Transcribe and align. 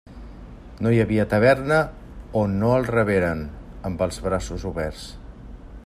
No 0.85 0.93
hi 0.95 1.01
havia 1.01 1.25
taverna 1.33 1.77
on 2.41 2.57
no 2.63 2.73
el 2.79 2.89
reberen 2.95 3.45
amb 3.91 4.03
els 4.07 4.19
braços 4.29 4.67
oberts. 4.73 5.07